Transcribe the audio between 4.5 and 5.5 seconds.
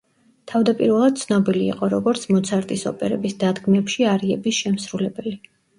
შემსრულებელი.